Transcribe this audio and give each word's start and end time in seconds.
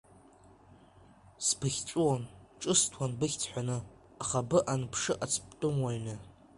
Сбыхьҵәыуон, 1.45 2.23
ҿысҭуан 2.61 3.11
быхьӡ 3.19 3.41
ҳәаны, 3.51 3.77
аха 4.23 4.39
быҟан 4.49 4.81
бшыҟац 4.91 5.33
бтәымуаҩны. 5.47 6.15